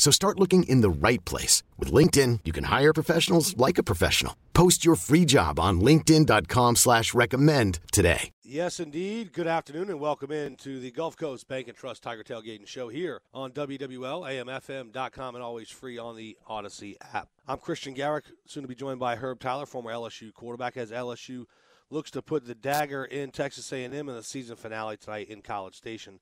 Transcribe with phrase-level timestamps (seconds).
[0.00, 1.62] So start looking in the right place.
[1.78, 4.34] With LinkedIn, you can hire professionals like a professional.
[4.54, 8.30] Post your free job on linkedin.com slash recommend today.
[8.42, 9.34] Yes, indeed.
[9.34, 12.88] Good afternoon and welcome in to the Gulf Coast Bank and Trust Tiger Tailgating Show
[12.88, 17.28] here on WWL, AMFM.com, and always free on the Odyssey app.
[17.46, 21.44] I'm Christian Garrick, soon to be joined by Herb Tyler, former LSU quarterback, as LSU–
[21.90, 25.74] looks to put the dagger in Texas A&M in the season finale tonight in College
[25.74, 26.20] Station.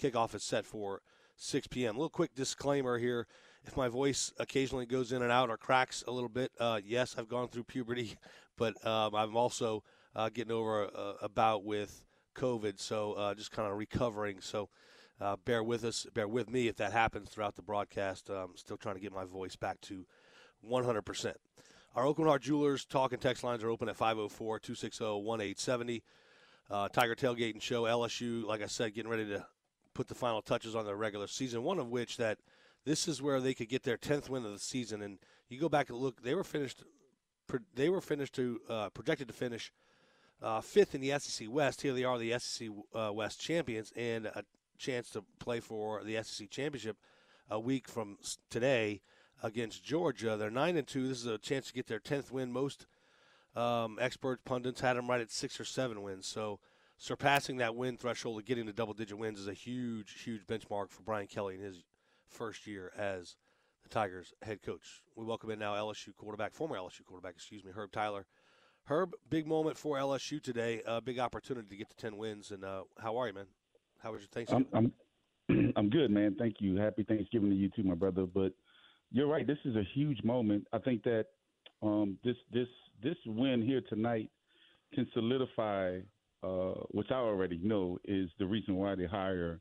[0.00, 1.02] Kickoff is set for
[1.38, 1.94] 6 p.m.
[1.94, 3.26] A little quick disclaimer here.
[3.64, 7.16] If my voice occasionally goes in and out or cracks a little bit, uh, yes,
[7.16, 8.16] I've gone through puberty,
[8.56, 9.82] but um, I'm also
[10.16, 12.02] uh, getting over a, a, bout with
[12.34, 14.40] COVID, so uh, just kind of recovering.
[14.40, 14.68] So
[15.20, 18.30] uh, bear with us, bear with me if that happens throughout the broadcast.
[18.30, 20.06] I'm still trying to get my voice back to
[20.68, 21.34] 100%.
[21.94, 26.02] Our Aucoin Hart Jewelers talk and text lines are open at 504 260 1870.
[26.70, 29.46] Uh, Tiger Tailgate and Show, LSU, like I said, getting ready to
[29.98, 32.38] put the final touches on their regular season, one of which that
[32.84, 35.02] this is where they could get their 10th win of the season.
[35.02, 35.18] And
[35.48, 36.84] you go back and look, they were finished,
[37.74, 39.72] they were finished to, uh, projected to finish
[40.40, 41.82] uh, fifth in the SEC West.
[41.82, 44.44] Here they are, the SEC uh, West champions, and a
[44.78, 46.96] chance to play for the SEC championship
[47.50, 48.18] a week from
[48.50, 49.00] today
[49.42, 50.36] against Georgia.
[50.36, 51.08] They're nine and two.
[51.08, 52.52] This is a chance to get their tenth win.
[52.52, 52.86] Most
[53.56, 56.28] um, expert pundits had them right at six or seven wins.
[56.28, 56.60] So
[56.98, 60.90] surpassing that win threshold of getting to double digit wins is a huge, huge benchmark
[60.90, 61.84] for Brian Kelly in his
[62.28, 63.36] first year as
[63.84, 65.02] the Tigers head coach.
[65.16, 68.26] We welcome in now LSU quarterback, former LSU quarterback, excuse me, Herb Tyler.
[68.84, 70.82] Herb, big moment for LSU today.
[70.86, 72.50] A uh, big opportunity to get to ten wins.
[72.50, 73.46] And uh, how are you, man?
[73.98, 74.66] How was your Thanksgiving?
[74.72, 74.92] I'm,
[75.48, 76.36] I'm, I'm good, man.
[76.38, 76.76] Thank you.
[76.76, 78.24] Happy Thanksgiving to you too, my brother.
[78.24, 78.52] But
[79.10, 79.46] you're right.
[79.46, 80.66] This is a huge moment.
[80.72, 81.26] I think that
[81.82, 82.68] um, this this
[83.02, 84.30] this win here tonight
[84.94, 85.98] can solidify,
[86.42, 89.60] uh, which I already know is the reason why they hire,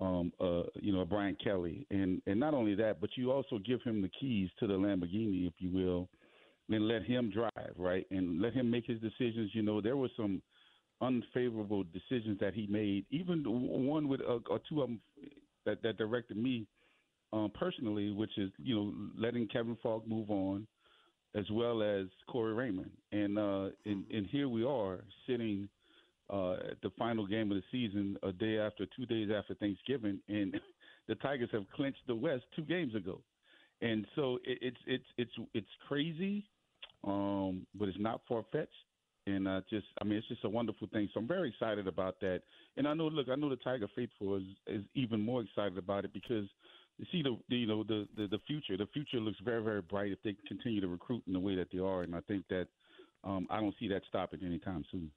[0.00, 3.82] um, uh, you know, Brian Kelly, and and not only that, but you also give
[3.82, 6.08] him the keys to the Lamborghini, if you will,
[6.68, 9.50] and let him drive, right, and let him make his decisions.
[9.54, 10.42] You know, there were some
[11.00, 15.00] unfavorable decisions that he made, even one with uh, or two of them
[15.66, 16.66] that that directed me
[17.32, 20.66] um, personally, which is you know letting Kevin Faulk move on,
[21.34, 25.68] as well as Corey Raymond, and uh, and, and here we are sitting
[26.30, 30.18] uh, at the final game of the season, a day after, two days after Thanksgiving,
[30.28, 30.58] and
[31.08, 33.20] the Tigers have clinched the West two games ago,
[33.82, 36.44] and so it, it's it's it's it's crazy,
[37.04, 38.70] um, but it's not far fetched.
[39.26, 41.08] And uh, just, I mean, it's just a wonderful thing.
[41.14, 42.42] So I'm very excited about that.
[42.76, 46.04] And I know, look, I know the Tiger faithful is, is even more excited about
[46.04, 46.46] it because
[46.98, 48.76] you see the, the you know the, the, the future.
[48.76, 51.68] The future looks very very bright if they continue to recruit in the way that
[51.72, 52.66] they are, and I think that
[53.24, 55.10] um, I don't see that stopping anytime soon.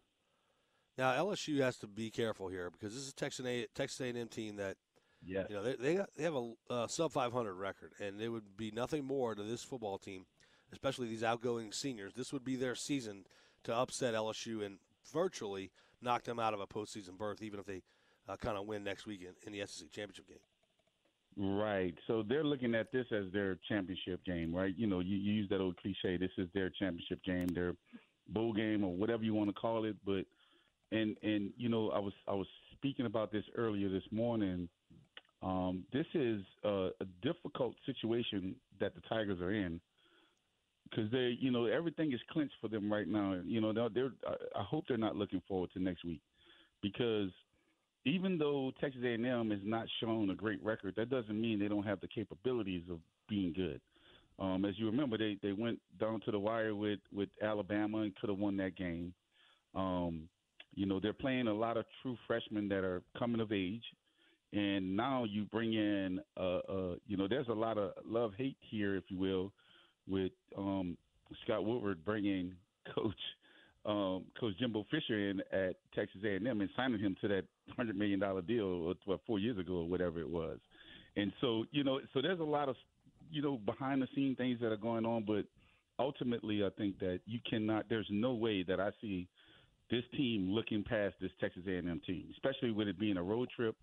[0.97, 4.55] Now LSU has to be careful here because this is Texas A Texas A&M team
[4.57, 4.77] that
[5.23, 8.29] yeah you know they they, got, they have a uh, sub 500 record, and it
[8.29, 10.25] would be nothing more to this football team,
[10.71, 12.13] especially these outgoing seniors.
[12.13, 13.25] This would be their season
[13.63, 14.77] to upset LSU and
[15.11, 15.71] virtually
[16.01, 17.83] knock them out of a postseason berth, even if they
[18.27, 20.37] uh, kind of win next week in, in the SEC championship game.
[21.37, 21.93] Right.
[22.07, 24.73] So they're looking at this as their championship game, right?
[24.75, 26.17] You know, you, you use that old cliche.
[26.17, 27.73] This is their championship game, their
[28.29, 29.95] bowl game, or whatever you want to call it.
[30.03, 30.25] But
[30.91, 34.69] and and you know, I was I was speaking about this earlier this morning.
[35.43, 39.79] Um, this is a, a difficult situation that the Tigers are in
[40.89, 43.39] because they, you know, everything is clinched for them right now.
[43.45, 44.11] You know, they're, they're
[44.55, 46.21] I hope they're not looking forward to next week
[46.81, 47.29] because
[48.05, 51.83] even though Texas A&M has not shown a great record, that doesn't mean they don't
[51.83, 53.81] have the capabilities of being good.
[54.39, 58.15] Um, as you remember, they they went down to the wire with with Alabama and
[58.15, 59.13] could have won that game.
[59.75, 60.29] Um,
[60.77, 63.83] you know, they're playing a lot of true freshmen that are coming of age,
[64.53, 68.57] and now you bring in, uh, uh, you know, there's a lot of love hate
[68.61, 69.51] here, if you will,
[70.07, 70.95] with um,
[71.43, 72.53] Scott Woodward bringing
[72.95, 73.19] Coach
[73.87, 78.19] um, Coach Jimbo Fisher in at Texas A&M and signing him to that hundred million
[78.19, 80.59] dollar deal, what four years ago or whatever it was.
[81.15, 82.75] And so you know, so there's a lot of
[83.31, 85.45] you know behind the scene things that are going on, but
[85.97, 87.85] ultimately, I think that you cannot.
[87.89, 89.27] There's no way that I see
[89.89, 93.75] this team looking past this Texas A&M team, especially with it being a road trip.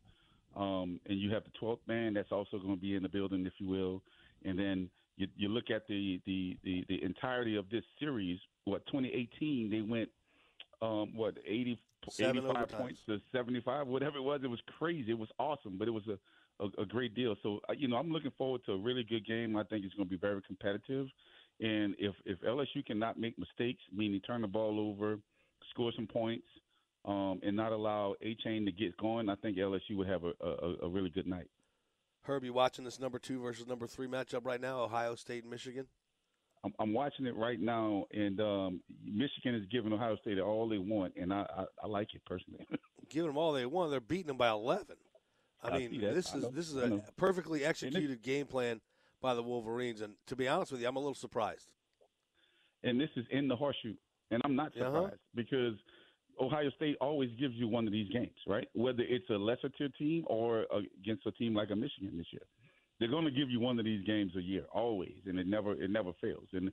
[0.56, 3.44] Um, and you have the 12th man that's also going to be in the building,
[3.44, 4.02] if you will.
[4.44, 8.38] And then you, you look at the, the, the, the entirety of this series.
[8.64, 10.08] What 2018 they went
[10.82, 11.78] um, what 80
[12.10, 12.78] Seven 85 overtimes.
[12.78, 14.40] points to 75, whatever it was.
[14.42, 15.10] It was crazy.
[15.10, 17.34] It was awesome, but it was a, a, a great deal.
[17.42, 19.56] So, uh, you know, I'm looking forward to a really good game.
[19.56, 21.06] I think it's going to be very competitive.
[21.60, 25.18] And if, if LSU cannot make mistakes, meaning turn the ball over,
[25.74, 26.46] score some points,
[27.04, 30.74] um, and not allow Achane to get going, I think LSU would have a, a,
[30.84, 31.48] a really good night.
[32.22, 34.80] Herbie, watching this number two versus number three matchup right now?
[34.82, 35.86] Ohio State and Michigan.
[36.64, 40.78] I'm, I'm watching it right now, and um, Michigan is giving Ohio State all they
[40.78, 42.66] want, and I, I, I like it personally.
[43.10, 44.96] Giving them all they want, they're beating them by 11.
[45.62, 46.50] I, I mean, this I is know.
[46.50, 48.80] this is a perfectly executed game plan
[49.20, 51.68] by the Wolverines, and to be honest with you, I'm a little surprised.
[52.82, 53.92] and this is in the horseshoe,
[54.34, 55.10] and I'm not Uh-huh.
[55.10, 55.75] surprised because
[56.40, 58.69] Ohio State always gives you one of these games, right?
[58.75, 60.66] Whether it's a lesser tier team or
[61.00, 62.42] against a team like a Michigan this year,
[62.98, 65.72] they're going to give you one of these games a year, always, and it never
[65.72, 66.48] it never fails.
[66.52, 66.72] And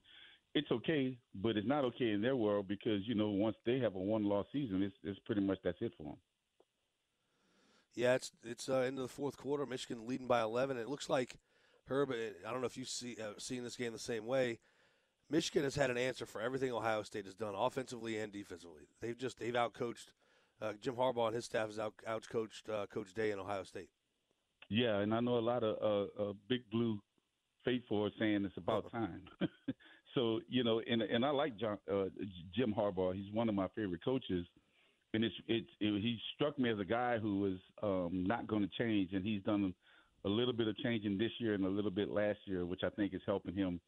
[0.55, 3.95] it's okay, but it's not okay in their world because you know once they have
[3.95, 6.17] a one loss season, it's it's pretty much that's it for them.
[7.95, 9.65] Yeah, it's it's uh, into the fourth quarter.
[9.65, 10.77] Michigan leading by 11.
[10.77, 11.37] It looks like
[11.87, 12.11] Herb.
[12.11, 14.59] I don't know if you see uh, seen this game the same way.
[15.31, 18.83] Michigan has had an answer for everything Ohio State has done, offensively and defensively.
[18.99, 20.11] They've just they've outcoached
[20.61, 23.89] uh, Jim Harbaugh and his staff has out outcoached uh, Coach Day in Ohio State.
[24.69, 26.99] Yeah, and I know a lot of uh, uh, big blue
[27.63, 29.23] faithful are saying it's about time.
[30.15, 32.05] so you know, and and I like John, uh,
[32.53, 33.15] Jim Harbaugh.
[33.15, 34.45] He's one of my favorite coaches,
[35.13, 38.63] and it's it's it, he struck me as a guy who was um, not going
[38.63, 39.73] to change, and he's done
[40.25, 42.89] a little bit of changing this year and a little bit last year, which I
[42.89, 43.79] think is helping him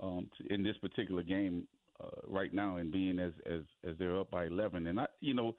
[0.00, 1.66] um, in this particular game
[2.02, 5.34] uh, right now, and being as as as they're up by eleven, and I you
[5.34, 5.54] know.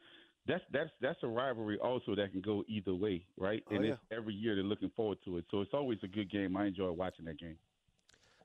[0.48, 3.64] That's that's that's a rivalry also that can go either way, right?
[3.72, 3.94] Oh, and yeah.
[3.94, 6.56] it's every year they're looking forward to it, so it's always a good game.
[6.56, 7.58] I enjoy watching that game.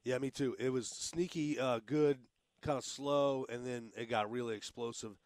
[0.03, 0.57] Yeah, me too.
[0.59, 2.17] It was sneaky, uh, good,
[2.63, 5.19] kind of slow, and then it got really explosive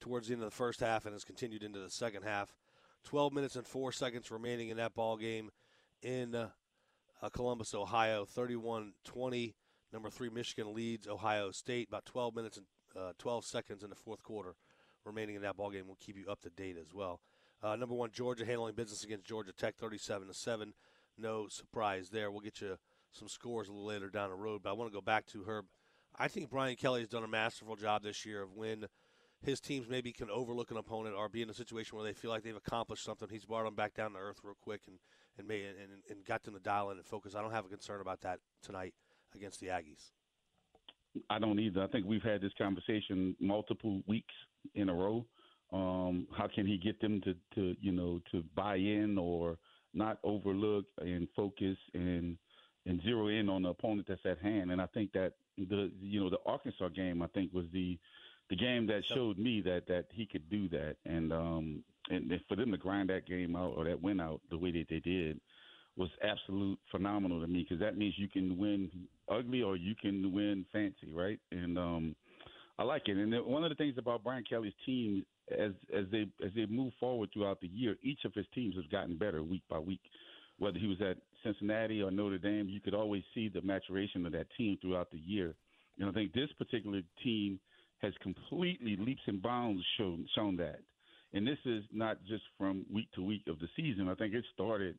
[0.00, 2.54] towards the end of the first half, and has continued into the second half.
[3.04, 5.50] Twelve minutes and four seconds remaining in that ball game
[6.00, 6.48] in uh,
[7.22, 8.26] uh, Columbus, Ohio.
[8.36, 9.54] 31-20.
[9.94, 11.86] Number three Michigan leads Ohio State.
[11.86, 14.56] About twelve minutes and uh, twelve seconds in the fourth quarter
[15.04, 15.84] remaining in that ball game.
[15.86, 17.20] We'll keep you up to date as well.
[17.62, 20.74] Uh, number one Georgia handling business against Georgia Tech, thirty-seven to seven.
[21.16, 22.32] No surprise there.
[22.32, 22.76] We'll get you
[23.12, 24.62] some scores a little later down the road.
[24.64, 25.66] But I want to go back to Herb.
[26.18, 28.86] I think Brian Kelly has done a masterful job this year of when
[29.42, 32.32] his teams maybe can overlook an opponent or be in a situation where they feel
[32.32, 33.28] like they've accomplished something.
[33.30, 34.98] He's brought them back down to earth real quick and
[35.38, 37.36] and made and, and got them to dial in and focus.
[37.36, 38.94] I don't have a concern about that tonight
[39.34, 40.10] against the Aggies.
[41.30, 41.82] I don't either.
[41.82, 44.34] I think we've had this conversation multiple weeks
[44.74, 45.24] in a row.
[45.72, 49.58] Um, how can he get them to, to you know to buy in or
[49.92, 52.36] not overlook and focus and
[52.86, 54.72] and zero in on the opponent that's at hand?
[54.72, 57.98] And I think that the you know the Arkansas game I think was the
[58.50, 60.96] the game that showed me that that he could do that.
[61.06, 64.58] And um and for them to grind that game out or that win out the
[64.58, 65.40] way that they did
[65.96, 68.90] was absolute phenomenal to me because that means you can win
[69.30, 71.38] ugly or you can win fancy, right?
[71.50, 72.16] And um,
[72.78, 73.16] I like it.
[73.16, 76.92] And one of the things about Brian Kelly's team, as as they as they move
[76.98, 80.00] forward throughout the year, each of his teams has gotten better week by week.
[80.58, 84.32] Whether he was at Cincinnati or Notre Dame, you could always see the maturation of
[84.32, 85.54] that team throughout the year.
[85.98, 87.58] And I think this particular team
[87.98, 90.80] has completely leaps and bounds shown shown that.
[91.32, 94.08] And this is not just from week to week of the season.
[94.08, 94.96] I think it started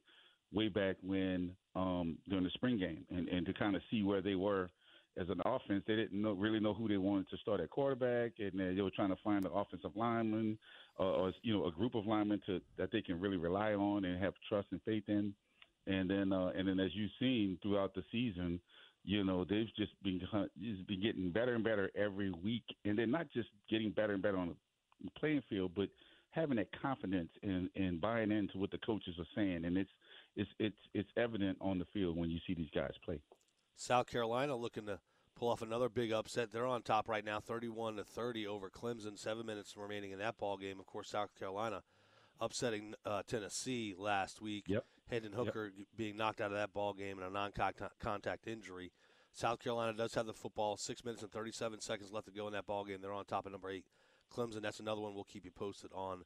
[0.53, 4.21] way back when um, during the spring game, and, and to kind of see where
[4.21, 4.69] they were
[5.17, 5.83] as an offense.
[5.87, 8.91] They didn't know, really know who they wanted to start at quarterback, and they were
[8.91, 10.57] trying to find an offensive lineman
[10.99, 14.05] uh, or you know a group of linemen to that they can really rely on
[14.05, 15.33] and have trust and faith in.
[15.87, 18.59] And then uh, and then as you've seen throughout the season,
[19.03, 23.05] you know they've just been just been getting better and better every week, and they're
[23.05, 24.49] not just getting better and better on
[25.03, 25.89] the playing field, but
[26.31, 29.89] having that confidence and and buying into what the coaches are saying, and it's
[30.35, 33.19] it's it's it's evident on the field when you see these guys play.
[33.75, 34.99] South Carolina looking to
[35.35, 36.51] pull off another big upset.
[36.51, 39.17] They're on top right now, 31 to 30 over Clemson.
[39.17, 40.79] Seven minutes remaining in that ball game.
[40.79, 41.83] Of course, South Carolina
[42.39, 44.65] upsetting uh, Tennessee last week.
[44.67, 44.85] Yep.
[45.09, 48.91] Hendon Hooker being knocked out of that ball game in a non-contact injury.
[49.31, 50.77] South Carolina does have the football.
[50.77, 52.99] Six minutes and 37 seconds left to go in that ball game.
[53.01, 53.85] They're on top of number eight,
[54.33, 54.61] Clemson.
[54.61, 56.23] That's another one we'll keep you posted on.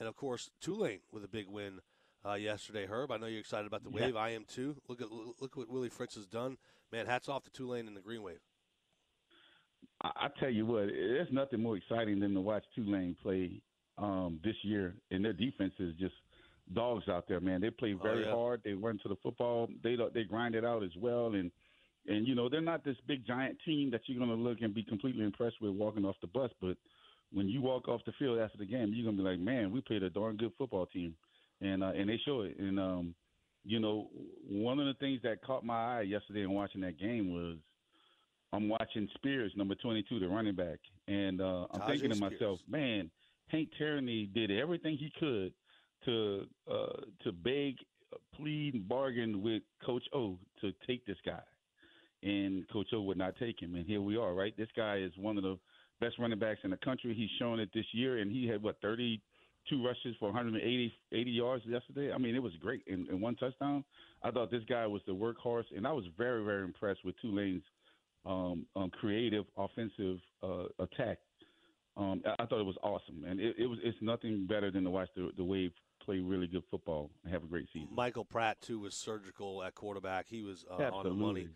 [0.00, 1.80] And of course, Tulane with a big win
[2.24, 2.86] uh, yesterday.
[2.86, 4.06] Herb, I know you're excited about the Yeah.
[4.06, 4.16] wave.
[4.16, 4.76] I am too.
[4.88, 6.58] Look at look what Willie Fritz has done.
[6.92, 8.40] Man, hats off to Tulane and the Green Wave.
[10.02, 13.62] I, I tell you what, there's nothing more exciting than to watch Tulane play
[13.98, 16.14] um, this year, and their defense is just
[16.74, 17.60] dogs out there, man.
[17.60, 18.30] They play Oh, very yeah.
[18.30, 18.62] hard.
[18.64, 19.68] They run to the football.
[19.82, 21.50] They they grind it out as well, and
[22.06, 24.74] and you know they're not this big giant team that you're going to look and
[24.74, 26.76] be completely impressed with walking off the bus, but
[27.32, 29.80] when you walk off the field after the game, you're gonna be like, man, we
[29.80, 31.16] played a darn good football team,
[31.60, 32.58] and uh, and they show it.
[32.58, 33.14] And um,
[33.64, 34.08] you know,
[34.48, 37.56] one of the things that caught my eye yesterday in watching that game was
[38.52, 42.32] I'm watching Spears, number 22, the running back, and uh, I'm Tyjae thinking to Spears.
[42.32, 43.10] myself, man,
[43.48, 45.52] Hank Tierney did everything he could
[46.04, 47.76] to uh, to beg,
[48.36, 51.42] plead, and bargain with Coach O to take this guy,
[52.22, 54.56] and Coach O would not take him, and here we are, right?
[54.56, 55.58] This guy is one of the
[56.00, 57.14] best running backs in the country.
[57.14, 58.80] He's shown it this year, and he had what
[59.68, 62.12] 32 rushes for 180 80 yards yesterday.
[62.12, 63.84] I mean, it was great, and, and one touchdown.
[64.22, 67.62] I thought this guy was the workhorse, and I was very, very impressed with Tulane's
[68.24, 71.18] um, um, creative offensive uh, attack.
[71.96, 74.84] Um, I, I thought it was awesome, and it, it was it's nothing better than
[74.84, 75.72] to watch the the Wave
[76.04, 77.88] play really good football and have a great season.
[77.92, 80.26] Michael Pratt too was surgical at quarterback.
[80.28, 81.48] He was uh, on the money.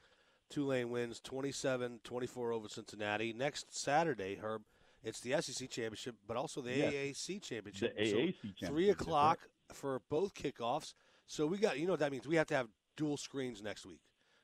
[0.48, 3.32] Tulane wins 27-24 over Cincinnati.
[3.32, 4.62] Next Saturday, Herb,
[5.02, 6.92] it's the SEC championship, but also the Yes.
[6.92, 7.96] AAC championship.
[7.96, 9.38] The So AAC three championship, that's o'clock
[9.72, 10.94] for both kickoffs.
[11.26, 12.26] So we got you know what that means.
[12.26, 14.00] We have to have dual screens next week.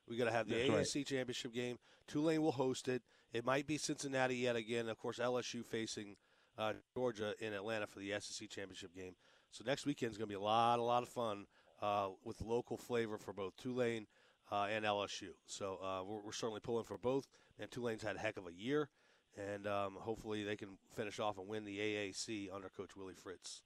[0.08, 0.78] We got to have the That's right.
[0.86, 1.78] AAC championship game.
[2.06, 3.02] Tulane will host it.
[3.32, 4.88] It might be Cincinnati yet again.
[4.88, 6.16] Of course, LSU facing
[6.56, 9.16] uh, Georgia in Atlanta for the SEC championship game.
[9.50, 11.46] So next weekend is going to be a lot, a lot of fun
[11.82, 14.06] uh, with local flavor for both Tulane
[14.52, 15.30] uh, and LSU.
[15.46, 17.26] So uh, we're, we're certainly pulling for both.
[17.58, 18.88] And Tulane's had a heck of a year,
[19.36, 23.62] and um, hopefully they can finish off and win the AAC under Coach Willie Fritz.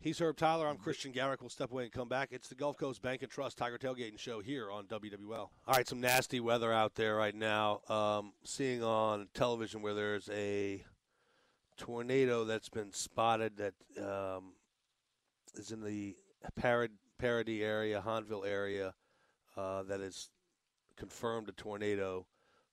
[0.00, 0.68] He's Herb Tyler.
[0.68, 1.40] I'm Christian Garrick.
[1.40, 2.28] We'll step away and come back.
[2.30, 5.32] It's the Gulf Coast Bank and Trust Tiger Tailgating Show here on WWL.
[5.32, 7.80] All right, some nasty weather out there right now.
[7.88, 10.84] Um, seeing on television where there's a
[11.76, 14.52] tornado that's been spotted that um,
[15.54, 16.16] is in the
[16.60, 18.94] Parod- Paradis area, Hahnville area,
[19.56, 20.30] uh, that is
[20.96, 22.24] confirmed a tornado.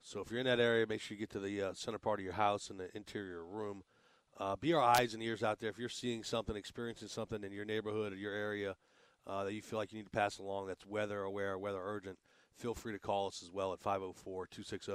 [0.06, 2.20] So if you're in that area, make sure you get to the uh, center part
[2.20, 3.82] of your house and the interior room.
[4.38, 5.72] Uh, be our eyes and ears out there.
[5.72, 8.76] If you're seeing something, experiencing something in your neighborhood or your area
[9.26, 12.20] uh, that you feel like you need to pass along that's weather aware, weather urgent,
[12.56, 14.92] feel free to call us as well at 504 260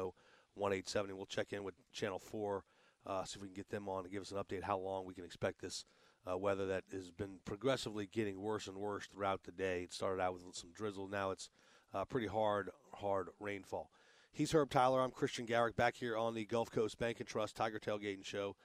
[0.54, 1.12] 1870.
[1.12, 2.64] We'll check in with Channel 4,
[3.08, 5.06] uh, see if we can get them on to give us an update how long
[5.06, 5.86] we can expect this
[6.30, 9.82] uh, weather that has been progressively getting worse and worse throughout the day.
[9.82, 11.08] It started out with some drizzle.
[11.08, 11.50] Now it's
[11.92, 13.90] uh, pretty hard, hard rainfall.
[14.32, 15.00] He's Herb Tyler.
[15.00, 18.56] I'm Christian Garrick back here on the Gulf Coast Bank and Trust Tiger Tailgating Show.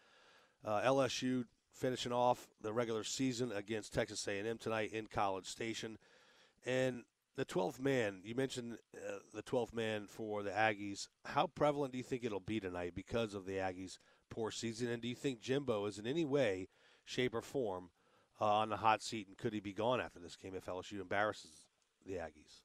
[0.64, 5.98] Uh, LSU finishing off the regular season against Texas A&M tonight in College Station,
[6.66, 7.04] and
[7.36, 8.22] the 12th man.
[8.24, 11.08] You mentioned uh, the 12th man for the Aggies.
[11.26, 13.98] How prevalent do you think it'll be tonight because of the Aggies'
[14.30, 14.90] poor season?
[14.90, 16.70] And do you think Jimbo is in any way,
[17.04, 17.90] shape, or form
[18.40, 19.28] uh, on the hot seat?
[19.28, 21.68] And could he be gone after this game if LSU embarrasses
[22.06, 22.62] the Aggies?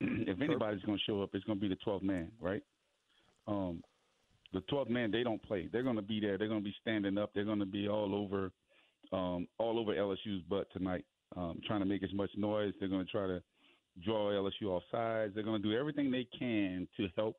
[0.00, 2.62] If anybody's going to show up, it's going to be the 12th man, right?
[3.46, 3.82] Um,
[4.52, 5.68] the 12th man, they don't play.
[5.72, 6.38] They're going to be there.
[6.38, 7.30] They're going to be standing up.
[7.34, 8.52] They're going to be all over,
[9.12, 11.04] um, all over LSU's butt tonight,
[11.36, 12.72] um, trying to make as much noise.
[12.78, 13.42] They're going to try to
[14.04, 15.34] draw LSU off sides.
[15.34, 17.36] They're going to do everything they can to help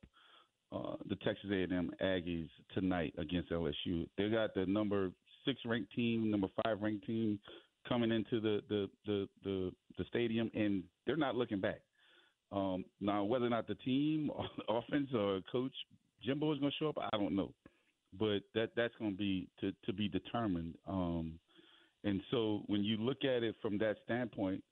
[0.72, 4.08] uh, the Texas A&M Aggies tonight against LSU.
[4.18, 5.12] They got the number
[5.46, 7.40] six ranked team, number five ranked team
[7.88, 11.82] coming into the the the the, the stadium, and they're not looking back.
[12.52, 14.32] Um, now, whether or not the team,
[14.70, 15.74] offense, or coach
[16.24, 17.54] Jimbo is going to show up, I don't know,
[18.18, 20.76] but that that's going to be to to be determined.
[20.88, 21.34] Um,
[22.04, 24.64] and so, when you look at it from that standpoint,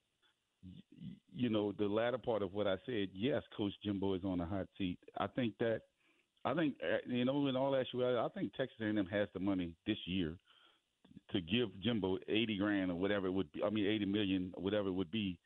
[1.35, 3.09] you know the latter part of what I said.
[3.13, 4.97] Yes, Coach Jimbo is on the hot seat.
[5.17, 5.81] I think that.
[6.45, 9.73] I think uh, you know, in all actuality, I think Texas A&M has the money
[9.85, 10.37] this year
[11.33, 13.61] to give Jimbo eighty grand or whatever it would be.
[13.63, 15.37] I mean, eighty million or whatever it would be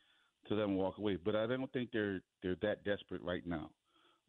[0.47, 1.17] to let him walk away.
[1.23, 3.69] But I don't think they're they're that desperate right now.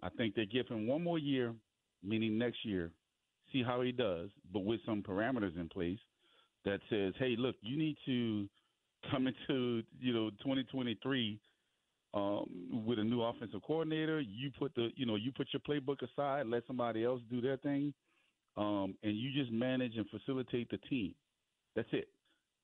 [0.02, 1.54] I think they give him one more year,
[2.02, 2.90] meaning next year,
[3.52, 5.99] see how he does, but with some parameters in place
[6.64, 8.49] that says, hey, look, you need to
[9.11, 11.40] come into you know 2023
[12.14, 12.45] um,
[12.87, 14.21] with a new offensive coordinator.
[14.21, 17.57] You put the you know you put your playbook aside, let somebody else do their
[17.57, 17.95] thing,
[18.57, 21.14] um, and you just manage and facilitate the team.
[21.75, 22.09] That's it.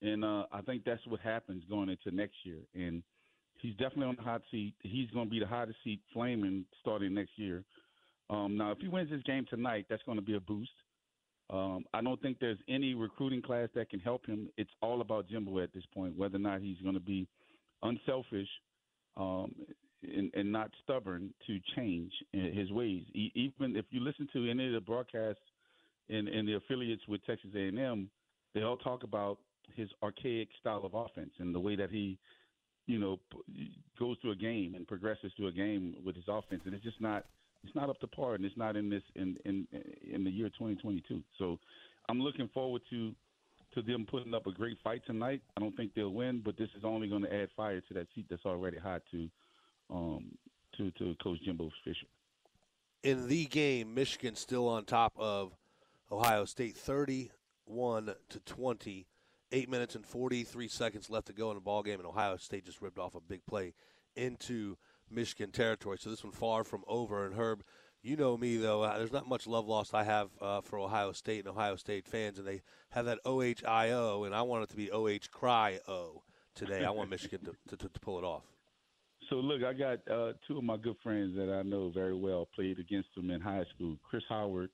[0.00, 2.58] And uh, I think that's what happens going into next year.
[2.74, 3.02] And
[3.60, 4.74] he's definitely on the hot seat.
[4.82, 7.64] He's going to be the hottest seat flaming starting next year.
[8.30, 10.70] Um, now, if he wins this game tonight, that's going to be a boost.
[11.50, 14.50] Um, I don't think there's any recruiting class that can help him.
[14.58, 17.26] It's all about Jimbo at this point, whether or not he's going to be
[17.82, 18.48] unselfish
[19.16, 19.54] um,
[20.02, 23.02] and, and not stubborn to change his ways.
[23.14, 25.40] E- even if you listen to any of the broadcasts
[26.08, 28.10] in, in the affiliates with Texas A&M,
[28.54, 29.38] they all talk about
[29.74, 32.18] his archaic style of offense and the way that he,
[32.88, 33.20] you know,
[33.98, 37.00] goes through a game and progresses through a game with his offense, and it's just
[37.00, 37.24] not
[37.62, 39.68] it's not up to par, and it's not in this in in
[40.10, 41.22] in the year 2022.
[41.38, 41.58] So
[42.08, 43.14] I'm looking forward to
[43.74, 45.42] to them putting up a great fight tonight.
[45.56, 48.06] I don't think they'll win, but this is only going to add fire to that
[48.14, 49.28] seat that's already hot to
[49.90, 50.32] um
[50.78, 52.06] to to Coach Jimbo Fisher.
[53.02, 55.54] In the game, Michigan still on top of
[56.10, 59.06] Ohio State, 31 to 20.
[59.50, 62.66] Eight minutes and 43 seconds left to go in the ball game, and Ohio State
[62.66, 63.74] just ripped off a big play
[64.14, 64.76] into
[65.10, 65.98] Michigan territory.
[65.98, 67.24] So this one far from over.
[67.24, 67.62] And Herb,
[68.02, 68.82] you know me though.
[68.82, 72.38] There's not much love lost I have uh, for Ohio State and Ohio State fans,
[72.38, 76.22] and they have that OHIO, and I want it to be OH Cry O
[76.54, 76.84] today.
[76.84, 78.44] I want Michigan to, to, to, pull it off.
[79.28, 82.48] So look, I got uh, two of my good friends that I know very well
[82.54, 83.96] played against them in high school.
[84.08, 84.70] Chris Howard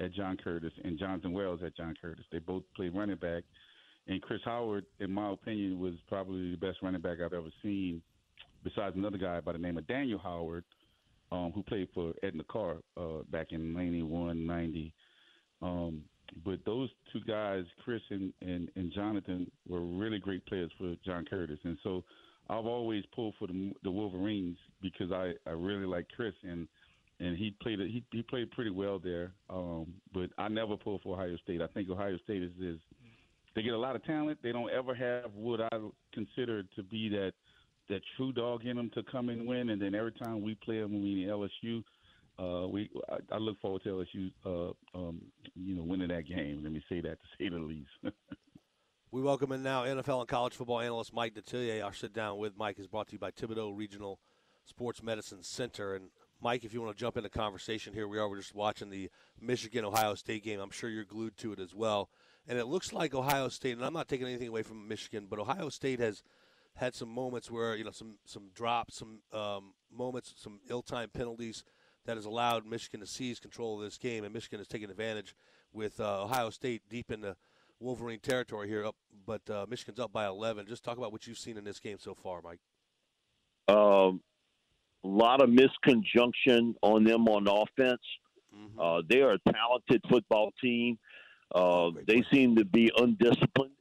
[0.00, 2.24] at John Curtis and Jonathan Wells at John Curtis.
[2.30, 3.44] They both played running back,
[4.08, 8.02] and Chris Howard, in my opinion, was probably the best running back I've ever seen.
[8.62, 10.64] Besides another guy by the name of Daniel Howard,
[11.32, 14.94] um, who played for Edna Karr uh, back in 91, 90.
[15.62, 16.02] Um,
[16.44, 21.24] but those two guys, Chris and, and, and Jonathan, were really great players for John
[21.28, 21.58] Curtis.
[21.64, 22.04] And so
[22.48, 26.68] I've always pulled for the, the Wolverines because I, I really like Chris and
[27.18, 29.32] and he played he he played pretty well there.
[29.48, 31.62] Um, but I never pulled for Ohio State.
[31.62, 32.78] I think Ohio State is, is
[33.56, 34.38] they get a lot of talent.
[34.42, 35.78] They don't ever have what I
[36.12, 37.32] consider to be that
[37.88, 39.70] that true dog in them to come and win.
[39.70, 41.82] And then every time we play them, we need LSU.
[42.38, 45.22] Uh, we I, I look forward to LSU, uh, um,
[45.54, 46.60] you know, winning that game.
[46.62, 47.88] Let me say that to say the least.
[49.10, 51.82] we welcome in now NFL and college football analyst Mike Detillier.
[51.82, 54.20] Our sit down with Mike is brought to you by Thibodaux Regional
[54.66, 55.94] Sports Medicine Center.
[55.94, 56.10] And
[56.42, 58.28] Mike, if you want to jump into conversation here, we are.
[58.28, 59.08] We're just watching the
[59.40, 60.60] Michigan Ohio State game.
[60.60, 62.10] I'm sure you're glued to it as well.
[62.48, 65.38] And it looks like Ohio State, and I'm not taking anything away from Michigan, but
[65.38, 66.22] Ohio State has
[66.76, 71.64] had some moments where you know some some drops, some um, moments, some ill-timed penalties
[72.04, 75.34] that has allowed Michigan to seize control of this game, and Michigan has taken advantage
[75.72, 77.36] with uh, Ohio State deep in the
[77.80, 78.84] Wolverine territory here.
[78.84, 80.66] Up, but uh, Michigan's up by 11.
[80.66, 82.60] Just talk about what you've seen in this game so far, Mike.
[83.68, 84.20] Um,
[85.04, 88.00] a lot of misconjunction on them on offense.
[88.54, 88.80] Mm-hmm.
[88.80, 90.98] Uh, they are a talented football team.
[91.54, 93.72] Uh, they seem to be undisciplined.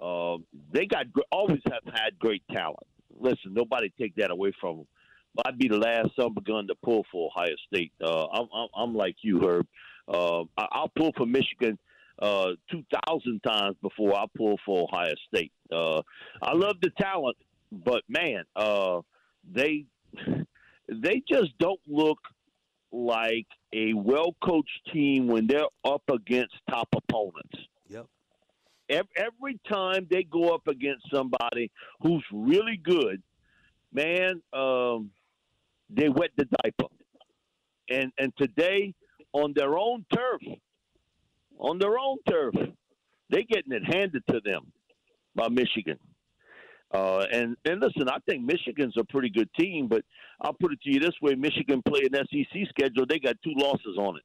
[0.00, 0.38] Uh,
[0.72, 2.78] they got always have had great talent.
[3.18, 4.86] Listen, nobody take that away from them.
[5.34, 7.92] But I'd be the last of gun to pull for Ohio State.
[8.02, 9.66] Uh, I'm, I'm, I'm like you, Herb.
[10.08, 11.78] Uh, I, will pull for Michigan
[12.20, 15.52] uh, 2,000 times before I pull for Ohio State.
[15.72, 16.02] Uh,
[16.42, 17.36] I love the talent,
[17.70, 19.00] but man, uh,
[19.50, 19.86] they
[20.88, 22.18] they just don't look
[22.92, 27.56] like a well coached team when they're up against top opponents
[27.88, 29.06] Yep.
[29.16, 31.70] every time they go up against somebody
[32.02, 33.22] who's really good,
[33.92, 35.10] man, um,
[35.88, 36.86] they wet the diaper.
[37.88, 38.94] And and today
[39.32, 40.40] on their own turf,
[41.58, 42.54] on their own turf,
[43.28, 44.72] they're getting it handed to them
[45.34, 45.98] by Michigan.
[46.92, 50.02] Uh, and and listen, I think Michigan's a pretty good team, but
[50.40, 53.52] I'll put it to you this way: Michigan play an SEC schedule, they got two
[53.56, 54.22] losses on it.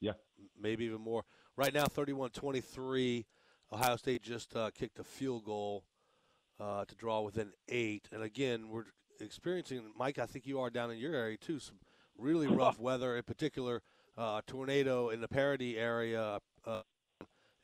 [0.00, 0.12] Yeah,
[0.60, 1.24] maybe even more.
[1.56, 3.26] Right now, 31 23.
[3.72, 5.84] Ohio State just uh, kicked a field goal
[6.60, 8.08] uh, to draw within eight.
[8.12, 8.84] And again, we're
[9.20, 11.76] experiencing, Mike, I think you are down in your area too, some
[12.16, 13.82] really rough weather, in particular,
[14.16, 16.80] uh, tornado in the Paradis area uh,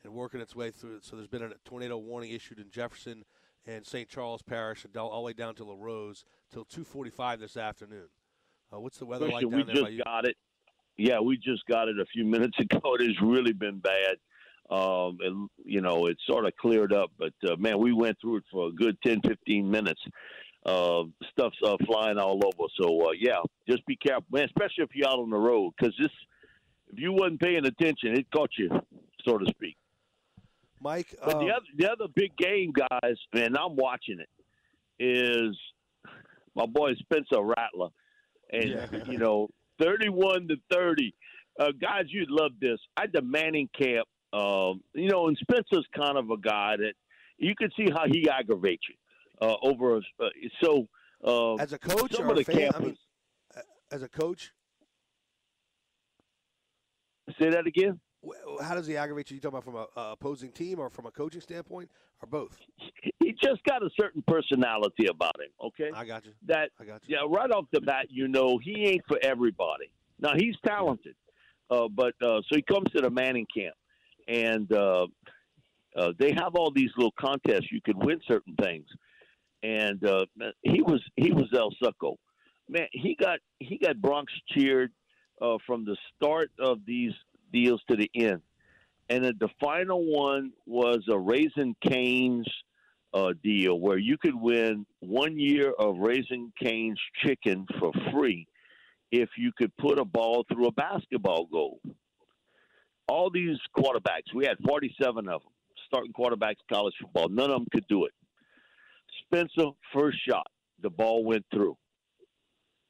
[0.04, 1.00] and working its way through.
[1.02, 3.24] So there's been a tornado warning issued in Jefferson
[3.66, 4.08] and St.
[4.08, 8.08] Charles Parish, and all the way down to Larose till 2:45 this afternoon.
[8.72, 9.84] Uh, what's the weather like down we there?
[9.84, 10.36] We just got it.
[10.96, 12.80] Yeah, we just got it a few minutes ago.
[12.94, 14.16] It has really been bad.
[14.70, 18.38] Um, and, you know, it sort of cleared up, but uh, man, we went through
[18.38, 20.00] it for a good 10, 15 minutes.
[20.64, 22.68] Uh, stuff's uh, flying all over.
[22.80, 25.94] So, uh, yeah, just be careful, man, especially if you're out on the road, because
[26.00, 26.10] this,
[26.90, 28.70] if you wasn't paying attention, it caught you,
[29.26, 29.76] so to speak.
[30.84, 35.56] Mike, but the um, other the other big game, guys, and I'm watching it, is
[36.54, 37.88] my boy Spencer Rattler,
[38.52, 39.04] and yeah.
[39.10, 39.48] you know
[39.80, 41.14] 31 to 30.
[41.58, 42.78] Uh, guys, you'd love this.
[42.96, 44.06] I had the Manning camp.
[44.32, 46.94] Um, you know, and Spencer's kind of a guy that
[47.38, 49.98] you can see how he aggravates you uh, over.
[49.98, 50.28] Uh,
[50.62, 50.88] so,
[51.24, 52.96] uh, as a coach some of the fan, campus, I mean,
[53.92, 54.52] as a coach,
[57.40, 58.00] say that again.
[58.62, 59.36] How does he aggravate you?
[59.36, 61.90] You talking about from a, a opposing team or from a coaching standpoint,
[62.22, 62.56] or both?
[63.20, 65.50] He just got a certain personality about him.
[65.62, 66.32] Okay, I got you.
[66.46, 67.16] That I got you.
[67.16, 69.90] Yeah, right off the bat, you know he ain't for everybody.
[70.20, 71.16] Now he's talented,
[71.70, 73.74] uh, but uh, so he comes to the Manning camp,
[74.28, 75.06] and uh,
[75.96, 77.70] uh, they have all these little contests.
[77.70, 78.86] You could win certain things,
[79.62, 80.24] and uh,
[80.62, 82.16] he was he was El Succo.
[82.68, 84.92] man, he got he got Bronx cheered
[85.40, 87.12] uh, from the start of these
[87.54, 88.42] deals to the end,
[89.08, 92.48] and the final one was a Raising Cane's
[93.14, 98.46] uh, deal where you could win one year of Raising Cane's chicken for free
[99.12, 101.80] if you could put a ball through a basketball goal.
[103.06, 105.50] All these quarterbacks, we had 47 of them,
[105.86, 107.28] starting quarterbacks college football.
[107.28, 108.12] None of them could do it.
[109.24, 110.46] Spencer, first shot,
[110.82, 111.76] the ball went through.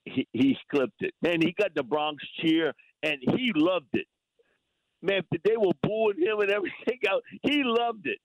[0.06, 1.12] He, he clipped it.
[1.20, 2.72] Man, he got the Bronx cheer,
[3.02, 4.06] and he loved it.
[5.04, 7.22] Man, they were booing him and everything out.
[7.42, 8.18] He loved it.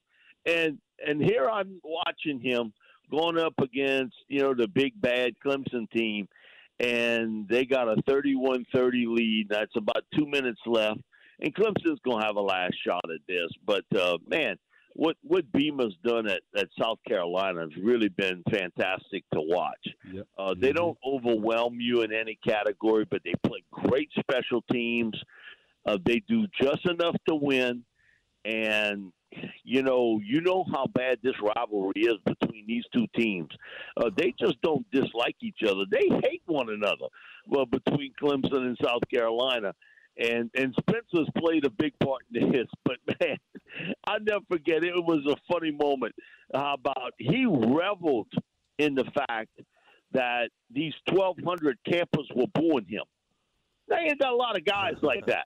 [0.45, 2.73] And and here I'm watching him
[3.11, 6.27] going up against, you know, the big bad Clemson team
[6.79, 8.63] and they got a 31-30
[9.07, 9.47] lead.
[9.49, 11.01] That's about 2 minutes left.
[11.41, 14.57] And Clemson's going to have a last shot at this, but uh man,
[14.93, 19.87] what what Bielema's done at, at South Carolina has really been fantastic to watch.
[20.11, 20.27] Yep.
[20.37, 20.77] Uh, they mm-hmm.
[20.77, 25.15] don't overwhelm you in any category, but they play great special teams.
[25.85, 27.83] Uh, they do just enough to win,
[28.45, 29.11] and
[29.63, 33.49] you know, you know how bad this rivalry is between these two teams.
[33.97, 35.83] Uh, they just don't dislike each other.
[35.89, 37.05] They hate one another.
[37.45, 39.73] Well, between Clemson and South Carolina,
[40.17, 42.67] and and Spencer's played a big part in this.
[42.83, 43.37] But man,
[44.07, 46.15] I never forget it was a funny moment.
[46.53, 48.31] How about he reveled
[48.79, 49.51] in the fact
[50.11, 53.03] that these 1,200 campers were booing him.
[53.87, 55.45] They ain't got a lot of guys like that,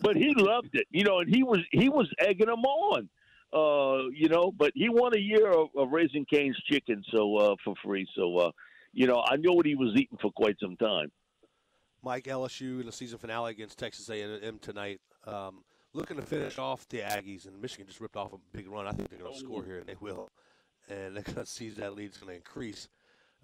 [0.00, 3.08] but he loved it, you know, and he was he was egging them on.
[3.52, 7.54] Uh, you know, but he won a year of, of Raising Cane's chicken so uh,
[7.62, 8.04] for free.
[8.16, 8.50] So, uh,
[8.92, 11.12] you know, I know what he was eating for quite some time.
[12.02, 15.00] Mike LSU in the season finale against Texas A&M tonight.
[15.24, 18.86] Um, looking to finish off the Aggies, and Michigan just ripped off a big run.
[18.86, 20.30] I think they're going to score here, and they will.
[20.88, 22.06] And they're going to seize that lead.
[22.06, 22.88] It's going to increase.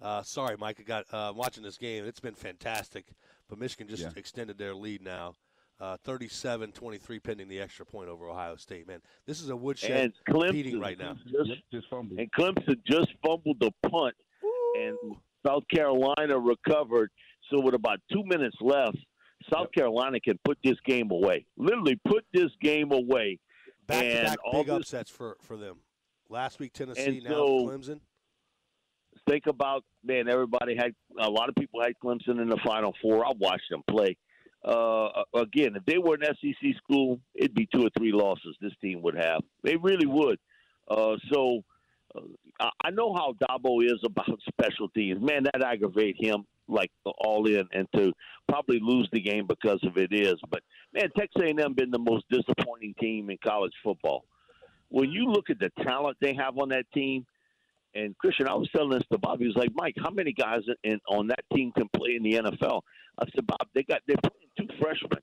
[0.01, 0.77] Uh, sorry, Mike.
[0.79, 2.05] I got uh, watching this game.
[2.05, 3.05] It's been fantastic,
[3.47, 4.09] but Michigan just yeah.
[4.15, 5.35] extended their lead now.
[5.81, 8.87] Uh, 37-23 pending the extra point over Ohio State.
[8.87, 10.13] Man, this is a woodshed
[10.51, 11.15] beating right now.
[11.25, 12.19] Just, just fumbled.
[12.19, 14.13] And Clemson just fumbled the punt,
[14.43, 14.73] Ooh.
[14.77, 17.09] and South Carolina recovered.
[17.49, 18.97] So with about two minutes left,
[19.51, 19.73] South yep.
[19.73, 21.47] Carolina can put this game away.
[21.57, 23.39] Literally put this game away.
[23.87, 25.77] Back to back big this, upsets for, for them.
[26.29, 27.99] Last week Tennessee, now so, Clemson.
[29.27, 30.29] Think about man.
[30.29, 33.25] Everybody had a lot of people had Clemson in the Final Four.
[33.25, 34.15] I watched them play
[34.63, 38.73] uh, again, if they were an SEC school, it'd be two or three losses this
[38.81, 39.41] team would have.
[39.63, 40.37] They really would.
[40.89, 41.63] Uh, so
[42.15, 45.21] uh, I know how Dabo is about special teams.
[45.21, 48.13] Man, that aggravates him like all in, and to
[48.47, 50.35] probably lose the game because of it is.
[50.49, 50.61] But
[50.93, 54.25] man, Texas A&M been the most disappointing team in college football.
[54.89, 57.25] When you look at the talent they have on that team,
[57.93, 59.39] and Christian, I was telling this to Bob.
[59.39, 62.33] He was like, Mike, how many guys in, on that team can play in the
[62.33, 62.81] NFL?
[63.19, 65.21] I said, Bob, they got they're playing two freshmen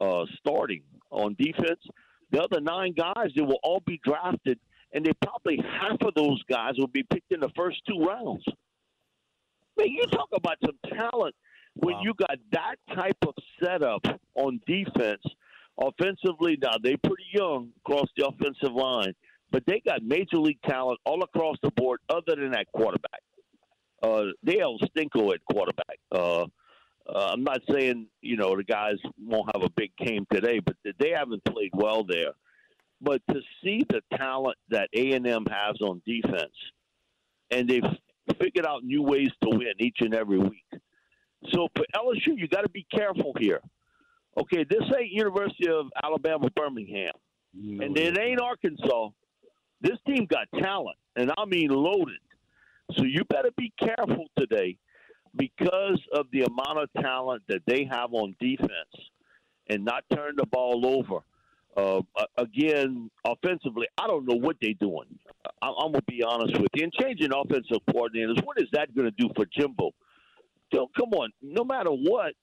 [0.00, 1.80] uh, starting on defense.
[2.32, 4.58] The other nine guys, they will all be drafted,
[4.92, 8.44] and they probably half of those guys will be picked in the first two rounds.
[9.78, 11.34] Man, you talk about some talent
[11.74, 12.02] when wow.
[12.02, 15.22] you got that type of setup on defense.
[15.80, 19.14] Offensively, now they're pretty young across the offensive line,
[19.52, 23.20] but they got major league talent all across the board, other than that quarterback.
[24.02, 25.98] Uh, Dale Stinko at quarterback.
[26.10, 26.46] Uh,
[27.08, 30.74] uh, I'm not saying you know the guys won't have a big game today, but
[30.98, 32.32] they haven't played well there.
[33.00, 36.54] But to see the talent that A and M has on defense,
[37.50, 37.82] and they've
[38.40, 40.64] figured out new ways to win each and every week.
[41.52, 43.60] So for LSU, you got to be careful here.
[44.40, 47.12] Okay, this ain't University of Alabama Birmingham,
[47.52, 49.10] no, and it ain't Arkansas.
[49.82, 52.20] This team got talent, and I mean loaded.
[52.96, 54.76] So you better be careful today
[55.36, 58.70] because of the amount of talent that they have on defense
[59.68, 61.20] and not turn the ball over.
[61.74, 62.02] Uh,
[62.36, 65.18] again, offensively, I don't know what they're doing.
[65.62, 66.84] I, am going to be honest with you.
[66.84, 69.92] And changing offensive coordinators, what is that going to do for Jimbo?
[70.74, 72.34] So, come on, no matter what,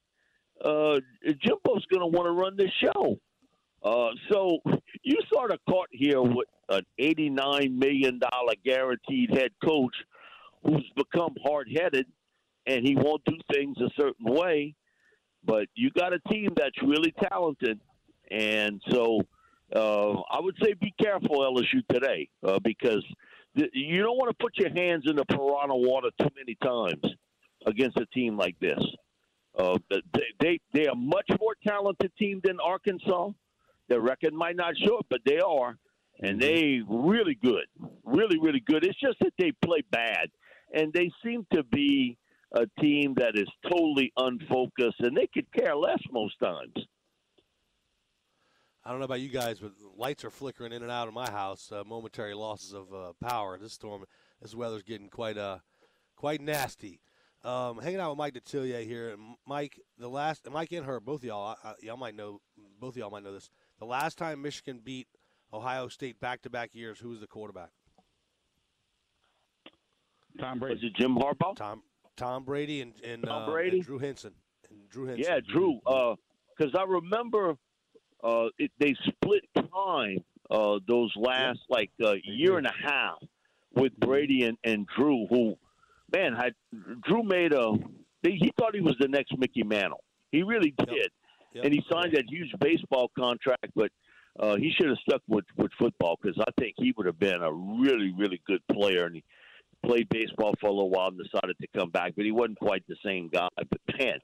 [0.65, 3.19] uh, Jimbo's going to want to run this show.
[3.84, 4.58] Uh, so
[5.04, 8.19] you sort of caught here with an $89 million
[8.63, 9.95] guaranteed head coach
[10.63, 12.05] who's become hard headed
[12.65, 14.75] and he won't do things a certain way.
[15.43, 17.79] But you got a team that's really talented,
[18.29, 19.21] and so
[19.73, 23.03] uh, I would say be careful LSU today uh, because
[23.58, 27.15] th- you don't want to put your hands in the piranha water too many times
[27.65, 28.79] against a team like this.
[29.58, 30.01] Uh, they,
[30.41, 33.29] they they are much more talented team than Arkansas.
[33.88, 35.77] Their record might not show it, but they are,
[36.21, 37.65] and they really good,
[38.03, 38.86] really really good.
[38.86, 40.27] It's just that they play bad,
[40.73, 42.17] and they seem to be
[42.53, 46.73] a team that is totally unfocused, and they could care less most times.
[48.84, 51.29] I don't know about you guys, but lights are flickering in and out of my
[51.29, 51.71] house.
[51.71, 53.58] Uh, momentary losses of uh, power.
[53.58, 54.05] This storm,
[54.41, 55.60] this weather's getting quite uh,
[56.15, 57.01] quite nasty.
[57.43, 59.15] Um, hanging out with Mike Detillier here.
[59.47, 62.41] Mike, the last Mike and her, both of y'all, uh, y'all might know,
[62.79, 63.49] both of y'all might know this.
[63.79, 65.08] The last time Michigan beat
[65.53, 67.69] Ohio State back-to-back years, who was the quarterback?
[70.39, 70.75] Tom Brady.
[70.75, 71.55] Was it Jim Harbaugh?
[71.55, 71.81] Tom
[72.15, 73.77] Tom Brady and, and, Tom uh, Brady?
[73.77, 74.33] and Drew Henson.
[74.69, 75.25] And Drew Henson.
[75.27, 75.79] Yeah, Drew.
[75.83, 77.55] Because uh, I remember
[78.23, 83.17] uh, it, they split time uh, those last like uh, year and a half
[83.73, 85.27] with Brady and, and Drew.
[85.29, 85.55] Who,
[86.13, 86.53] man, had
[87.03, 87.73] Drew made a.
[88.21, 90.03] He thought he was the next Mickey Mantle.
[90.31, 91.12] He really did, Yep.
[91.53, 91.65] Yep.
[91.65, 93.67] and he signed that huge baseball contract.
[93.75, 93.91] But
[94.39, 97.41] uh, he should have stuck with with football because I think he would have been
[97.41, 99.05] a really really good player.
[99.05, 99.23] And he
[99.85, 102.83] played baseball for a little while and decided to come back, but he wasn't quite
[102.87, 103.47] the same guy.
[103.55, 104.19] But man,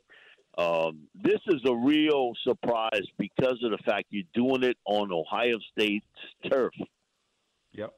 [0.57, 5.57] um, this is a real surprise because of the fact you're doing it on Ohio
[5.71, 6.05] State's
[6.49, 6.73] turf.
[7.73, 7.93] Yep.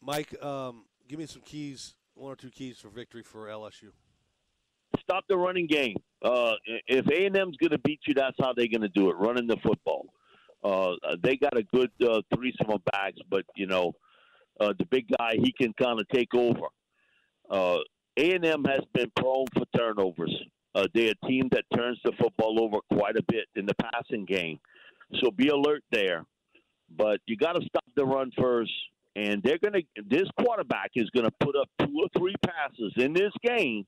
[0.00, 3.90] Mike, um, give me some keys, one or two keys for victory for LSU.
[5.00, 5.96] Stop the running game.
[6.22, 6.52] Uh,
[6.86, 9.16] if A and M's going to beat you, that's how they're going to do it,
[9.16, 10.06] running the football.
[10.62, 13.92] Uh, they got a good uh, threesome of backs, but you know,
[14.60, 16.66] uh, the big guy he can kind of take over.
[17.48, 17.78] Uh,
[18.16, 20.34] A and M has been prone for turnovers.
[20.74, 24.24] Uh, they're a team that turns the football over quite a bit in the passing
[24.24, 24.58] game,
[25.20, 26.24] so be alert there.
[26.96, 28.72] But you got to stop the run first,
[29.14, 30.02] and they're going to.
[30.08, 33.86] This quarterback is going to put up two or three passes in this game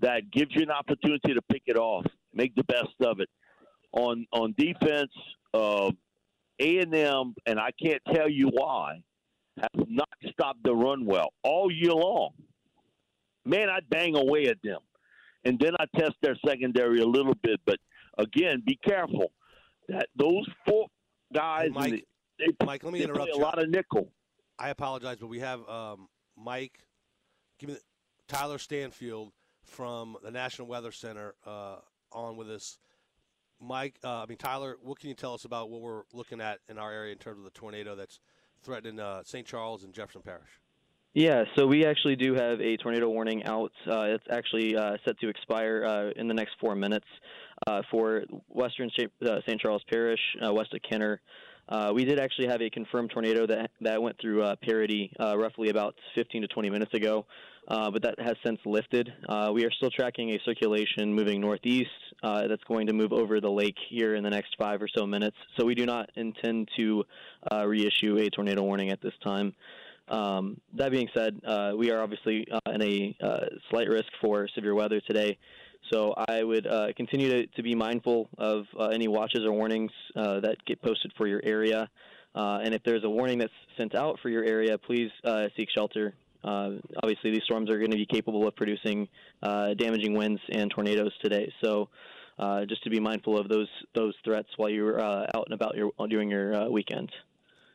[0.00, 3.28] that gives you an opportunity to pick it off, make the best of it.
[3.92, 5.10] On on defense,
[5.54, 5.90] uh,
[6.60, 9.02] A and M, and I can't tell you why,
[9.58, 12.32] have not stopped the run well all year long.
[13.44, 14.80] Man, I bang away at them,
[15.44, 17.60] and then I test their secondary a little bit.
[17.64, 17.78] But
[18.18, 19.32] again, be careful
[19.88, 20.86] that those four
[21.34, 21.90] guys, Hey, Mike,
[22.38, 24.12] the, they, Mike, let me they interrupt play a lot of nickel.
[24.58, 26.78] I apologize, but we have um, Mike.
[27.58, 27.80] Give me the,
[28.28, 29.32] Tyler Stanfield
[29.68, 31.76] from the National Weather Center uh,
[32.12, 32.78] on with us.
[33.60, 36.60] Mike, uh, I mean Tyler, what can you tell us about what we're looking at
[36.68, 38.20] in our area in terms of the tornado that's
[38.62, 39.46] threatening uh, St.
[39.46, 40.60] Charles and Jefferson Parish?
[41.14, 43.72] Yeah, so we actually do have a tornado warning out.
[43.90, 47.06] Uh, it's actually uh, set to expire uh, in the next four minutes
[47.66, 49.10] uh, for western St.
[49.26, 49.40] Uh.
[49.60, 51.20] Charles Parish, uh, west of Kenner.
[51.68, 55.36] Uh, we did actually have a confirmed tornado that that went through uh, Paradis uh,
[55.36, 57.26] roughly about 15 to 20 minutes ago,
[57.68, 59.12] uh, but that has since lifted.
[59.28, 61.90] Uh, we are still tracking a circulation moving northeast
[62.22, 65.06] uh, that's going to move over the lake here in the next five or so
[65.06, 65.36] minutes.
[65.58, 67.04] So we do not intend to
[67.66, 69.54] reissue a tornado warning at this time.
[70.08, 71.38] Um, that being said,
[71.76, 73.14] we are obviously in a
[73.70, 75.36] slight risk for severe weather today.
[75.90, 79.90] So I would uh, continue to, to be mindful of uh, any watches or warnings
[80.14, 81.88] uh, that get posted for your area.
[82.34, 85.68] Uh, and if there's a warning that's sent out for your area, please uh, seek
[85.74, 86.14] shelter.
[86.44, 89.08] Uh, obviously, these storms are going to be capable of producing
[89.42, 91.52] damaging winds and tornadoes today.
[91.62, 91.88] So,
[92.68, 96.30] just to be mindful of those those threats while you're out and about your during
[96.30, 97.10] your weekend.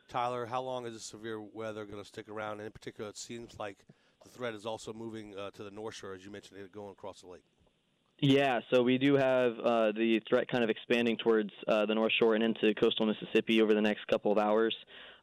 [0.08, 2.52] Tyler, how long is this severe weather going to stick around?
[2.52, 3.78] And in particular, it seems like
[4.22, 7.26] the threat is also moving to the North Shore, as you mentioned, going across the
[7.26, 7.44] lake.
[8.20, 12.12] Yeah, so we do have uh, the threat kind of expanding towards uh, the North
[12.18, 14.74] Shore and into coastal Mississippi over the next couple of hours.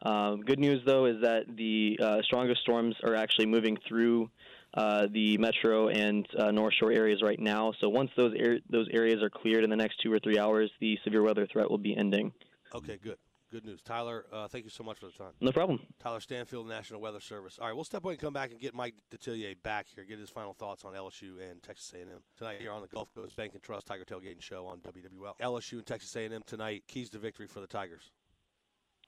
[0.03, 4.29] Um, good news, though, is that the uh, strongest storms are actually moving through
[4.73, 7.73] uh, the metro and uh, North Shore areas right now.
[7.79, 10.69] So once those ar- those areas are cleared in the next two or three hours,
[10.79, 12.31] the severe weather threat will be ending.
[12.73, 13.17] Okay, good.
[13.51, 13.81] Good news.
[13.81, 15.33] Tyler, uh, thank you so much for the time.
[15.41, 15.81] No problem.
[15.99, 17.59] Tyler Stanfield, National Weather Service.
[17.59, 20.19] All right, we'll step away and come back and get Mike Detillier back here, get
[20.19, 23.51] his final thoughts on LSU and Texas A&M tonight here on the Gulf Coast Bank
[23.53, 25.37] and Trust Tiger Tailgating Show on WWL.
[25.41, 26.83] LSU and Texas A&M tonight.
[26.87, 28.11] Keys to victory for the Tigers.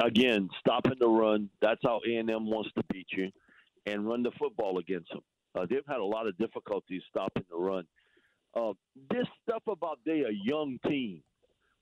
[0.02, 1.50] again, stopping the run.
[1.62, 3.32] That's how A and M wants to beat you,
[3.86, 5.22] and run the football against them.
[5.56, 7.86] Uh, they've had a lot of difficulties stopping the run.
[8.56, 8.74] Uh,
[9.10, 11.22] this stuff about they a young team.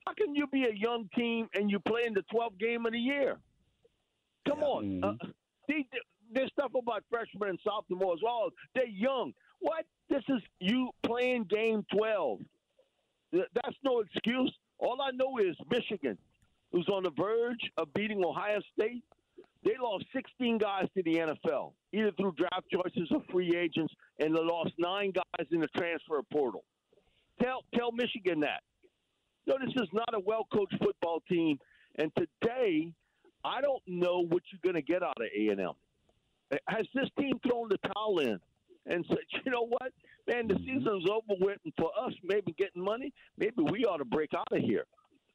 [0.05, 2.91] How can you be a young team and you play in the 12th game of
[2.93, 3.37] the year?
[4.47, 4.65] Come Yeah.
[4.65, 4.83] on.
[4.85, 5.03] Mhm.
[5.21, 5.27] Uh,
[5.67, 5.87] they,
[6.31, 9.33] this stuff about freshmen and sophomores, well, they're young.
[9.59, 9.85] What?
[10.09, 12.39] This is you playing game 12.
[13.31, 14.51] That's no excuse.
[14.79, 16.17] All I know is Michigan,
[16.71, 19.03] who's on the verge of beating Ohio State,
[19.63, 24.35] they lost 16 guys to the NFL, either through draft choices or free agents, and
[24.35, 26.65] they lost nine guys in the transfer portal.
[27.41, 28.63] Tell tell Michigan that.
[29.47, 31.59] No, this is not a well coached football team,
[31.97, 32.93] and today
[33.43, 35.73] I don't know what you're going to get out of A and M.
[36.67, 38.39] Has this team thrown the towel in?
[38.85, 39.91] and said, you know what,
[40.27, 44.05] man, the season's over with, and for us, maybe getting money, maybe we ought to
[44.05, 44.85] break out of here.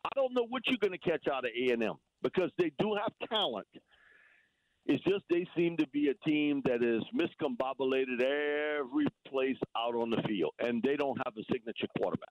[0.05, 2.71] I don't know what you're going to catch out of A and M because they
[2.79, 3.67] do have talent.
[4.87, 10.11] It's just they seem to be a team that is miscombobulated every place out on
[10.11, 12.29] the field, and they don't have a signature quarterback.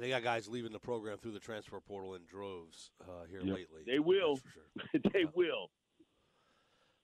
[0.00, 3.42] And they got guys leaving the program through the transfer portal in droves uh, here
[3.42, 3.54] Yep.
[3.54, 3.82] lately.
[3.84, 4.38] They will.
[4.54, 5.00] Sure.
[5.12, 5.26] they Yeah.
[5.34, 5.70] will.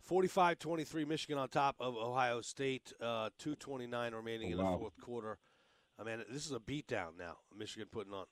[0.09, 2.95] 45-23 Michigan on top of Ohio State.
[2.99, 5.39] Uh, 2:29 remaining Oh, in the fourth quarter.
[5.99, 7.37] I mean, this is a beatdown now.
[7.55, 8.25] Michigan putting on.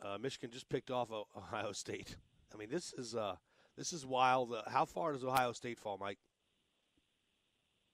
[0.00, 2.16] Uh, Michigan just picked off Ohio State.
[2.54, 3.36] I mean, this is uh,
[3.76, 4.54] this is wild.
[4.54, 6.18] Uh, how far does Ohio State fall, Mike?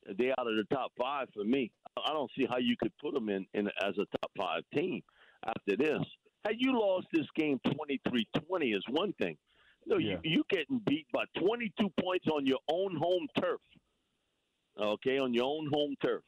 [0.07, 1.73] They out of the top five for me.
[1.97, 5.03] I don't see how you could put them in, in as a top five team
[5.47, 6.01] after this.
[6.45, 9.37] Had you lost this game 23-20 is one thing.
[9.87, 10.19] No, Yeah.
[10.23, 13.61] you you getting beat by 22 points on your own home turf.
[14.79, 16.23] Okay, on your own home turf.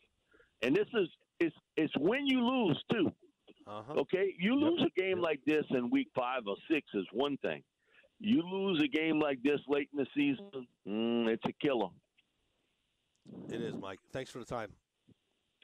[0.63, 1.09] And this is
[1.41, 3.13] it's it's when you lose too.
[3.67, 3.95] Uh-huh.
[4.01, 4.61] Okay, you Yep.
[4.71, 7.63] lose a game like this in week five or six is one thing.
[8.21, 11.89] You lose a game like this late in the season, mm, it's a killer.
[13.51, 13.99] It is, Mike.
[14.13, 14.71] Thanks for the time.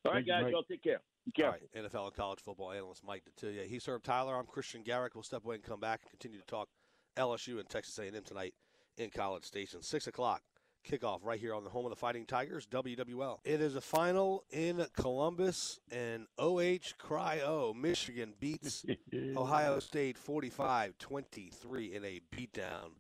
[0.04, 0.52] All right, Thank guys, Mike.
[0.52, 1.00] y'all take care.
[1.26, 3.66] Be right, NFL and college football analyst Mike Detillier.
[3.66, 4.36] He's Herb Tyler.
[4.36, 5.14] I'm Christian Garic.
[5.14, 6.68] We'll step away and come back and continue to talk
[7.16, 8.54] LSU and Texas A&M tonight
[8.96, 9.82] in College Station.
[9.82, 10.42] Six o'clock
[10.88, 13.38] kickoff right here on the home of the Fighting Tigers, WWL.
[13.44, 18.84] It is a final in Columbus, and OH Cryo Michigan beats
[19.36, 22.92] Ohio State 45-23 in a beatdown.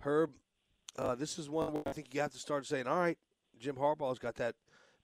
[0.00, 0.30] Herb,
[0.98, 3.18] uh, this is one where I think you have to start saying, all right,
[3.58, 4.54] Jim Harbaugh's got that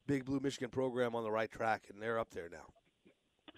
[0.06, 2.66] big blue Michigan program on the right track, and they're up there now.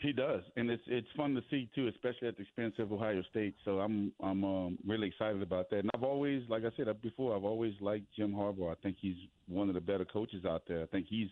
[0.00, 3.22] He does, and it's it's fun to see too, especially at the expense of Ohio
[3.30, 3.54] State.
[3.64, 5.80] So I'm I'm um, really excited about that.
[5.80, 8.72] And I've always, like I said before, I've always liked Jim Harbaugh.
[8.72, 10.83] I think he's one of the better coaches out there.
[10.83, 11.28] I think he's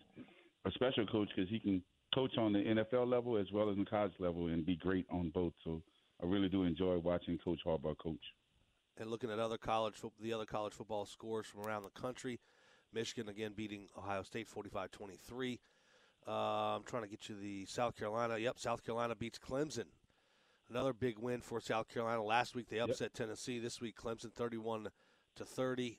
[0.64, 1.82] a special coach because he can
[2.14, 5.30] coach on the NFL level as well as the college level and be great on
[5.30, 5.52] both.
[5.64, 5.82] So
[6.22, 8.22] I really do enjoy watching Coach Harbaugh coach.
[8.98, 12.38] and looking at other college the other college football scores from around the country.
[12.92, 15.58] Michigan again beating Ohio State 45-23.
[16.26, 18.38] Uh, I'm trying to get you the South Carolina.
[18.38, 19.86] Yep, South Carolina beats Clemson.
[20.70, 22.22] Another big win for South Carolina.
[22.22, 23.58] Last week they upset Tennessee.
[23.58, 24.88] This week Clemson 31
[25.36, 25.98] to 30.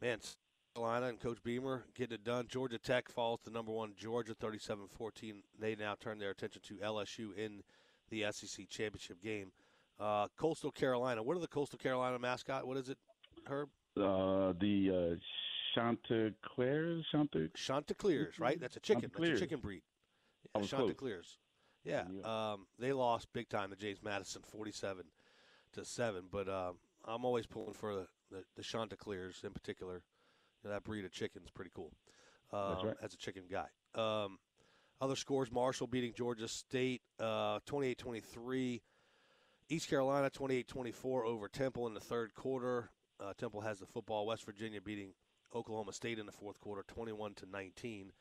[0.00, 0.36] Man, South
[0.74, 2.46] Carolina and Coach Beamer getting it done.
[2.48, 5.42] Georgia Tech falls to number one Georgia 37-14.
[5.58, 7.62] They now turn their attention to LSU in
[8.10, 9.52] the SEC championship game.
[9.98, 11.22] Uh, Coastal Carolina.
[11.22, 12.66] What are the Coastal Carolina mascot?
[12.66, 12.98] What is it,
[13.46, 13.70] Herb?
[13.96, 15.16] Uh, the uh,
[15.76, 17.50] Chanticleers, Chante.
[17.54, 18.58] Chanticleers, right?
[18.58, 19.10] That's a chicken.
[19.14, 19.82] That's a chicken breed.
[20.44, 20.70] Yeah, close.
[20.70, 21.38] Chanticleers.
[21.84, 22.04] Yeah.
[22.24, 25.04] Um, they lost big time to James Madison, forty-seven
[25.74, 26.24] to seven.
[26.30, 30.02] But um, I'm always pulling for the the, the Chanticleers in particular.
[30.64, 31.92] You know, that breed of chicken's pretty cool.
[32.52, 32.96] Um, right.
[33.02, 33.66] As a chicken guy.
[33.94, 34.38] Um,
[35.00, 38.80] other scores: Marshall beating Georgia State, uh, 28-23.
[39.68, 42.88] East Carolina 28-24 over Temple in the third quarter.
[43.20, 44.24] Uh, Temple has the football.
[44.24, 45.10] West Virginia beating
[45.56, 48.12] Oklahoma State in the fourth quarter, 21 to 19.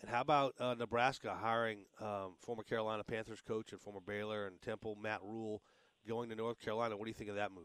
[0.00, 4.60] And how about uh, Nebraska hiring um, former Carolina Panthers coach and former Baylor and
[4.62, 5.62] Temple Matt Rhule
[6.06, 6.96] going to North Carolina?
[6.96, 7.64] What do you think of that move?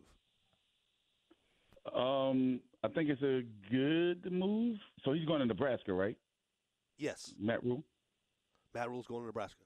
[1.93, 4.77] Um, I think it's a good move.
[5.03, 6.17] So he's going to Nebraska, right?
[6.97, 7.83] Yes, Matt Rhule.
[8.73, 9.63] Matt Rhule's going to Nebraska.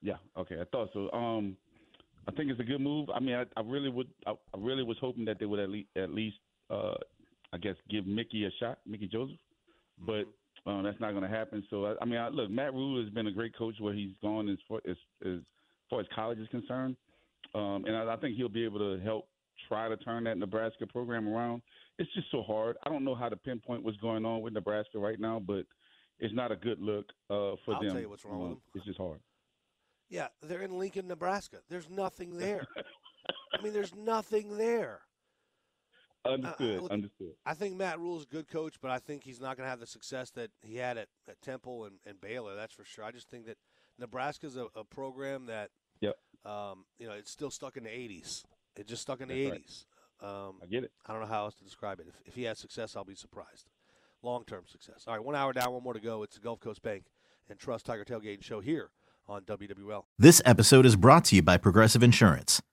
[0.00, 0.16] Yeah.
[0.36, 0.60] Okay.
[0.60, 1.10] I thought so.
[1.12, 1.56] Um,
[2.26, 3.08] I think it's a good move.
[3.14, 4.08] I mean, I, I really would.
[4.26, 6.36] I, I really was hoping that they would at least, at least,
[6.70, 6.94] uh,
[7.52, 9.36] I guess, give Mickey a shot, Mickey Joseph.
[10.06, 10.24] But
[10.66, 11.62] um, that's not going to happen.
[11.70, 14.12] So I, I mean, I, look, Matt Rhule has been a great coach where he's
[14.22, 15.38] gone as far as, as
[15.90, 16.96] far as college is concerned,
[17.54, 19.26] um, and I, I think he'll be able to help
[19.68, 21.62] try to turn that Nebraska program around.
[21.98, 22.76] It's just so hard.
[22.84, 25.66] I don't know how to pinpoint what's going on with Nebraska right now, but
[26.18, 27.76] it's not a good look uh, for them.
[27.84, 28.62] I'll tell you what's wrong with Um, them.
[28.76, 29.20] It's just hard.
[30.08, 31.58] Yeah, they're in Lincoln, Nebraska.
[31.68, 32.66] There's nothing there.
[33.52, 35.00] I mean, there's nothing there.
[36.24, 36.82] Understood.
[36.82, 37.32] look- understood.
[37.44, 39.80] I think Matt Rhule's a good coach, but I think he's not going to have
[39.80, 42.54] the success that he had at, at Temple and, and Baylor.
[42.54, 43.04] That's for sure.
[43.04, 43.58] I just think that
[43.98, 45.70] Nebraska's a, a program that,
[46.00, 46.16] Yep.
[46.44, 48.44] um, you know, it's still stuck in the 80s.
[48.76, 49.62] It's just stuck in the That's right.
[49.66, 49.84] 80s.
[50.48, 50.92] Um, I get it.
[51.06, 52.06] I don't know how else to describe it.
[52.08, 53.68] If, if he has success, I'll be surprised.
[54.22, 55.04] Long term success.
[55.08, 56.22] All right, one hour down, one more to go.
[56.22, 57.06] It's the Gulf Coast Bank
[57.50, 58.90] and Trust Tiger Tailgating Show here
[59.28, 60.04] on WWL.
[60.18, 62.62] This episode is brought to you by Progressive Insurance.